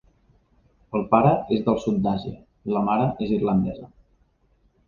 El 0.99 1.03
pare 1.11 1.33
és 1.57 1.61
del 1.67 1.77
sud 1.83 1.99
d'Àsia 2.07 2.71
i 2.71 2.75
la 2.79 2.83
mare 2.89 3.07
és 3.27 3.35
irlandesa. 3.39 3.91